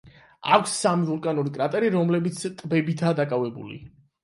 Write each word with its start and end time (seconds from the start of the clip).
აქვს 0.55 0.71
სამი 0.85 1.05
ვულკანური 1.09 1.53
კრატერი, 1.59 1.93
რომლებიც 1.97 2.41
ტბებითაა 2.65 3.21
დაკავებული. 3.23 3.81